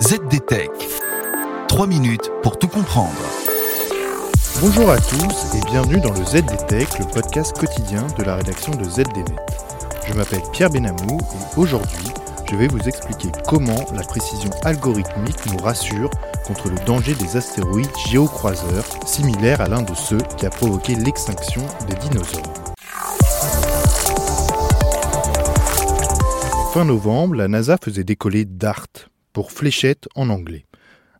ZDTech. 0.00 0.70
3 1.66 1.86
minutes 1.88 2.30
pour 2.44 2.56
tout 2.56 2.68
comprendre. 2.68 3.18
Bonjour 4.60 4.90
à 4.90 4.96
tous 4.96 5.56
et 5.56 5.60
bienvenue 5.66 6.00
dans 6.00 6.12
le 6.12 6.24
ZDTech, 6.24 7.00
le 7.00 7.04
podcast 7.12 7.58
quotidien 7.58 8.06
de 8.16 8.22
la 8.22 8.36
rédaction 8.36 8.72
de 8.76 8.84
ZDNet. 8.84 9.34
Je 10.06 10.14
m'appelle 10.14 10.42
Pierre 10.52 10.70
Benamou 10.70 11.18
et 11.18 11.58
aujourd'hui, 11.58 12.06
je 12.48 12.54
vais 12.54 12.68
vous 12.68 12.86
expliquer 12.86 13.32
comment 13.48 13.84
la 13.92 14.02
précision 14.02 14.50
algorithmique 14.62 15.44
nous 15.46 15.58
rassure 15.58 16.10
contre 16.46 16.68
le 16.68 16.76
danger 16.86 17.14
des 17.14 17.36
astéroïdes 17.36 17.90
géocroiseurs, 18.08 18.86
similaires 19.04 19.60
à 19.60 19.66
l'un 19.66 19.82
de 19.82 19.94
ceux 19.96 20.20
qui 20.36 20.46
a 20.46 20.50
provoqué 20.50 20.94
l'extinction 20.94 21.62
des 21.88 21.96
dinosaures. 21.96 22.54
Fin 26.72 26.84
novembre, 26.84 27.34
la 27.34 27.48
NASA 27.48 27.76
faisait 27.82 28.04
décoller 28.04 28.44
DART, 28.44 28.86
fléchette 29.42 30.08
en 30.14 30.28
anglais. 30.28 30.66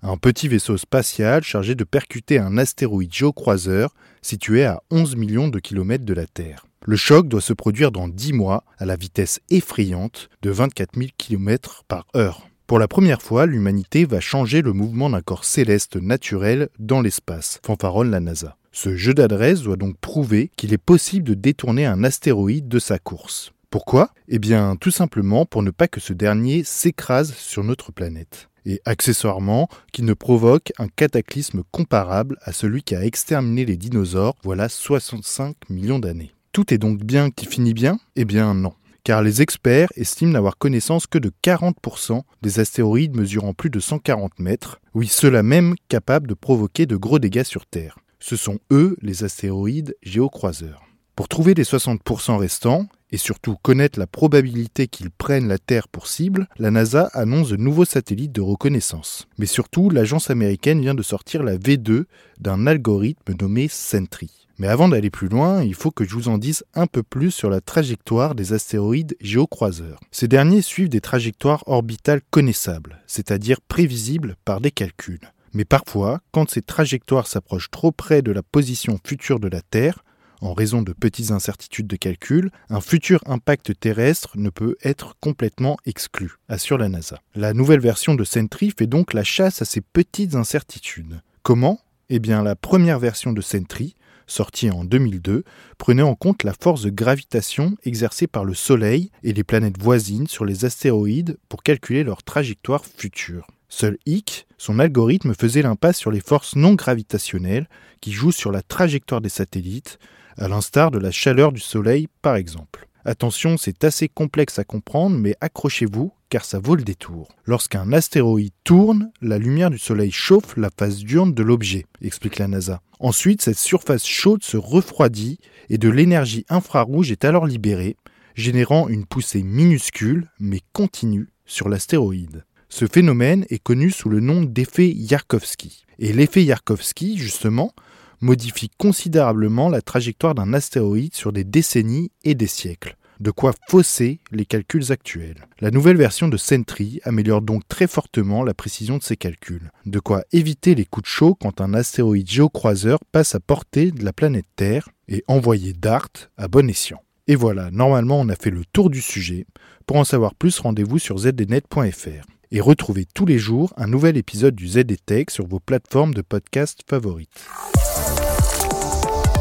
Un 0.03 0.17
petit 0.17 0.47
vaisseau 0.47 0.77
spatial 0.77 1.43
chargé 1.43 1.75
de 1.75 1.85
percuter 1.85 2.39
un 2.39 2.57
astéroïde 2.59 3.13
géocroiseur 3.13 3.95
situé 4.23 4.65
à 4.65 4.83
11 4.91 5.17
millions 5.17 5.49
de 5.49 5.59
kilomètres 5.59 6.05
de 6.05 6.15
la 6.15 6.27
Terre. 6.27 6.67
Le 6.85 6.97
choc 6.97 7.29
doit 7.29 7.41
se 7.41 7.53
produire 7.53 7.91
dans 7.91 8.09
10 8.09 8.33
mois 8.33 8.65
à 8.79 8.87
la 8.87 8.97
vitesse 8.97 9.41
effrayante 9.51 10.29
de 10.43 10.51
24 10.51 10.97
000 10.97 11.11
km 11.19 11.85
par 11.89 12.07
heure. 12.17 12.49
Pour 12.69 12.79
la 12.79 12.87
première 12.87 13.23
fois, 13.23 13.47
l'humanité 13.47 14.05
va 14.05 14.21
changer 14.21 14.63
le 14.63 14.73
mouvement 14.73 15.11
d'un 15.11 15.23
corps 15.23 15.45
céleste 15.45 15.97
naturel 15.97 16.69
dans 16.79 17.01
l'espace, 17.01 17.61
fanfaronne 17.65 18.11
la 18.11 18.21
NASA. 18.21 18.57
Ce 18.73 18.95
jeu 18.95 19.15
d'adresse 19.15 19.63
doit 19.63 19.77
donc 19.77 19.97
prouver 19.99 20.51
qu'il 20.57 20.73
est 20.73 20.79
possible 20.79 21.27
de 21.27 21.35
détourner 21.35 21.87
un 21.87 22.05
astéroïde 22.05 22.69
de 22.69 22.79
sa 22.79 22.99
course. 22.99 23.53
Pourquoi? 23.71 24.13
Eh 24.29 24.39
bien 24.39 24.77
tout 24.77 24.91
simplement 24.91 25.45
pour 25.45 25.63
ne 25.63 25.71
pas 25.71 25.89
que 25.89 26.01
ce 26.01 26.15
dernier 26.15 26.65
s'écrase 26.65 27.35
sur 27.35 27.65
notre 27.65 27.93
planète. 27.93 28.49
Et 28.65 28.81
accessoirement, 28.85 29.69
qu'il 29.93 30.05
ne 30.05 30.15
provoque 30.15 30.73
un 30.79 30.89
cataclysme 30.89 31.63
comparable 31.71 32.39
à 32.43 32.53
celui 32.53 32.83
qui 32.83 32.95
a 32.95 33.05
exterminé 33.05 33.65
les 33.65 33.77
dinosaures 33.77 34.37
voilà 34.43 34.69
65 34.69 35.57
millions 35.69 35.99
d'années. 35.99 36.33
Tout 36.53 36.73
est 36.73 36.79
donc 36.79 37.05
bien 37.05 37.31
qui 37.31 37.47
finit 37.47 37.75
bien? 37.75 37.99
Eh 38.17 38.25
bien 38.25 38.55
non. 38.55 38.73
Car 39.05 39.23
les 39.23 39.43
experts 39.43 39.89
estiment 39.97 40.33
n'avoir 40.33 40.57
connaissance 40.59 41.07
que 41.07 41.19
de 41.19 41.31
40% 41.43 42.23
des 42.43 42.61
astéroïdes 42.61 43.17
mesurant 43.17 43.55
plus 43.55 43.71
de 43.71 43.81
140 43.81 44.39
mètres, 44.39 44.81
oui 44.95 45.09
ceux-là 45.09 45.43
même 45.43 45.75
capables 45.89 46.27
de 46.27 46.35
provoquer 46.35 46.87
de 46.87 46.97
gros 46.97 47.19
dégâts 47.19 47.45
sur 47.45 47.67
Terre. 47.67 47.99
Ce 48.19 48.37
sont 48.37 48.59
eux 48.71 48.97
les 49.03 49.25
astéroïdes 49.25 49.95
géocroiseurs. 50.03 50.83
Pour 51.17 51.29
trouver 51.29 51.55
les 51.55 51.65
60% 51.65 52.37
restants, 52.37 52.87
et 53.11 53.17
surtout 53.17 53.57
connaître 53.63 53.99
la 53.99 54.07
probabilité 54.07 54.89
qu'ils 54.89 55.11
prennent 55.11 55.49
la 55.49 55.59
Terre 55.59 55.89
pour 55.89 56.07
cible, 56.07 56.49
la 56.59 56.71
NASA 56.71 57.11
annonce 57.13 57.49
de 57.51 57.57
nouveaux 57.57 57.85
satellites 57.85 58.33
de 58.33 58.41
reconnaissance. 58.41 59.29
Mais 59.39 59.47
surtout, 59.47 59.91
l'agence 59.91 60.31
américaine 60.31 60.81
vient 60.81 60.95
de 60.95 61.03
sortir 61.03 61.43
la 61.43 61.57
V2 61.57 62.05
d'un 62.41 62.67
algorithme 62.67 63.35
nommé 63.41 63.69
Sentry. 63.69 64.49
Mais 64.59 64.67
avant 64.67 64.89
d'aller 64.89 65.11
plus 65.11 65.29
loin, 65.29 65.63
il 65.63 65.75
faut 65.75 65.93
que 65.93 66.05
je 66.05 66.15
vous 66.15 66.29
en 66.29 66.37
dise 66.37 66.65
un 66.75 66.89
peu 66.89 67.05
plus 67.05 67.31
sur 67.31 67.49
la 67.49 67.61
trajectoire 67.61 68.35
des 68.35 68.53
astéroïdes 68.53 69.17
géocroiseurs. 69.21 70.01
Ces 70.11 70.27
derniers 70.27 70.63
suivent 70.63 70.89
des 70.89 71.01
trajectoires 71.01 71.63
orbitales 71.67 72.23
connaissables, 72.31 73.01
c'est-à-dire 73.07 73.61
prévisibles 73.61 74.35
par 74.45 74.61
des 74.61 74.73
calculs. 74.73 75.33
Mais 75.55 75.65
parfois, 75.65 76.21
quand 76.33 76.51
ces 76.51 76.63
trajectoires 76.63 77.29
s'approchent 77.29 77.71
trop 77.71 77.93
près 77.93 78.21
de 78.21 78.33
la 78.33 78.43
position 78.43 78.99
future 79.05 79.39
de 79.39 79.49
la 79.49 79.63
Terre, 79.63 80.05
en 80.41 80.55
raison 80.55 80.83
de 80.83 80.93
petites 80.93 81.31
incertitudes 81.31 81.87
de 81.87 81.97
calcul, 81.97 82.51
un 82.69 82.81
futur 82.81 83.21
impact 83.27 83.79
terrestre 83.79 84.33
ne 84.37 84.51
peut 84.51 84.77
être 84.83 85.17
complètement 85.21 85.77
exclu, 85.85 86.33
assure 86.49 86.79
la 86.79 86.89
NASA. 86.89 87.21
La 87.35 87.55
nouvelle 87.55 87.81
version 87.81 88.15
de 88.15 88.25
Sentry 88.25 88.73
fait 88.77 88.87
donc 88.87 89.15
la 89.15 89.25
chasse 89.25 89.63
à 89.63 89.65
ces 89.65 89.81
petites 89.81 90.35
incertitudes. 90.35 91.21
Comment? 91.43 91.81
Eh 92.09 92.19
bien, 92.19 92.43
la 92.43 92.57
première 92.57 92.99
version 92.99 93.33
de 93.33 93.41
Sentry, 93.41 93.95
sortie 94.27 94.71
en 94.71 94.85
2002, 94.85 95.45
prenait 95.77 96.03
en 96.03 96.15
compte 96.15 96.43
la 96.43 96.55
force 96.55 96.83
de 96.83 96.91
gravitation 96.91 97.77
exercée 97.85 98.27
par 98.27 98.45
le 98.45 98.55
Soleil 98.55 99.11
et 99.23 99.33
les 99.33 99.45
planètes 99.45 99.81
voisines 99.81 100.27
sur 100.27 100.45
les 100.45 100.65
astéroïdes 100.65 101.39
pour 101.49 101.63
calculer 101.63 102.05
leur 102.05 102.23
trajectoire 102.23 102.85
future. 102.85 103.47
Seul 103.69 103.99
hic, 104.07 104.47
son 104.57 104.79
algorithme 104.79 105.35
faisait 105.35 105.63
l'impasse 105.63 105.99
sur 105.99 106.11
les 106.11 106.21
forces 106.21 106.57
non 106.57 106.75
gravitationnelles 106.75 107.69
qui 108.01 108.13
jouent 108.13 108.33
sur 108.33 108.51
la 108.51 108.63
trajectoire 108.63 109.21
des 109.21 109.29
satellites, 109.29 109.99
à 110.39 110.49
l'instar 110.49 110.91
de 110.91 110.99
la 110.99 111.11
chaleur 111.11 111.53
du 111.53 111.61
Soleil 111.61 112.09
par 112.23 112.37
exemple. 112.37 112.89
Attention, 113.05 113.57
c'est 113.57 113.85
assez 113.85 114.09
complexe 114.09 114.59
à 114.59 114.65
comprendre, 114.65 115.17
mais 115.17 115.35
accrochez-vous 115.41 116.13
car 116.29 116.45
ça 116.45 116.59
vaut 116.59 116.75
le 116.75 116.83
détour. 116.83 117.29
Lorsqu'un 117.47 117.93
astéroïde 117.93 118.53
tourne, 118.65 119.11
la 119.23 119.39
lumière 119.39 119.71
du 119.71 119.79
Soleil 119.79 120.11
chauffe 120.11 120.57
la 120.57 120.69
face 120.77 120.99
diurne 120.99 121.33
de 121.33 121.43
l'objet, 121.43 121.87
explique 122.03 122.39
la 122.39 122.49
NASA. 122.49 122.83
Ensuite, 123.01 123.43
cette 123.43 123.59
surface 123.59 124.05
chaude 124.05 124.43
se 124.43 124.57
refroidit 124.57 125.39
et 125.71 125.79
de 125.79 125.89
l'énergie 125.89 126.45
infrarouge 126.49 127.11
est 127.11 127.25
alors 127.25 127.47
libérée, 127.47 127.97
générant 128.35 128.89
une 128.89 129.07
poussée 129.07 129.43
minuscule 129.43 130.29
mais 130.39 130.61
continue 130.73 131.29
sur 131.47 131.69
l'astéroïde. 131.69 132.45
Ce 132.69 132.87
phénomène 132.87 133.47
est 133.49 133.63
connu 133.63 133.91
sous 133.91 134.11
le 134.11 134.21
nom 134.21 134.43
d'effet 134.43 134.91
Yarkovsky. 134.91 135.87
Et 135.99 136.13
l'effet 136.13 136.45
Yarkovsky, 136.45 137.17
justement, 137.17 137.73
modifie 138.21 138.71
considérablement 138.79 139.69
la 139.69 139.83
trajectoire 139.83 140.35
d'un 140.35 140.55
astéroïde 140.55 141.15
sur 141.15 141.33
des 141.33 141.45
décennies 141.45 142.11
et 142.25 142.35
des 142.35 142.47
siècles. 142.47 142.97
De 143.21 143.33
quoi 143.33 143.53
fausser 143.69 144.21
les 144.31 144.45
calculs 144.45 144.93
actuels. 144.93 145.49
La 145.61 145.73
nouvelle 145.73 145.97
version 145.97 146.29
de 146.29 146.37
Sentry 146.37 147.01
améliore 147.03 147.43
donc 147.43 147.67
très 147.67 147.89
fortement 147.89 148.45
la 148.45 148.55
précision 148.55 148.97
de 148.97 149.03
ces 149.03 149.17
calculs. 149.17 149.73
De 149.87 149.99
quoi 149.99 150.23
éviter 150.31 150.77
les 150.77 150.85
coups 150.85 151.03
de 151.03 151.09
chaud 151.09 151.35
quand 151.35 151.61
un 151.61 151.75
astéroïde 151.75 152.31
géocroiseur 152.31 153.01
passe 153.11 153.35
à 153.35 153.41
portée 153.41 153.91
de 153.91 154.05
la 154.05 154.13
planète 154.13 154.47
Terre 154.55 154.89
et 155.09 155.25
envoyer 155.27 155.73
DART 155.73 156.11
à 156.37 156.47
bon 156.47 156.71
escient. 156.71 157.03
Et 157.27 157.35
voilà, 157.35 157.71
normalement 157.73 158.21
on 158.21 158.29
a 158.29 158.37
fait 158.37 158.51
le 158.51 158.65
tour 158.73 158.89
du 158.89 159.01
sujet. 159.01 159.47
Pour 159.85 159.97
en 159.97 160.05
savoir 160.05 160.37
plus, 160.37 160.61
rendez-vous 160.61 161.01
sur 161.01 161.19
zdnet.fr. 161.19 162.25
Et 162.51 162.61
retrouvez 162.61 163.05
tous 163.05 163.27
les 163.27 163.39
jours 163.39 163.73
un 163.77 163.89
nouvel 163.89 164.17
épisode 164.17 164.55
du 164.55 164.69
ZDTech 164.69 165.31
sur 165.31 165.47
vos 165.47 165.61
plateformes 165.61 166.15
de 166.15 166.23
podcast 166.23 166.83
favorites. 166.89 167.49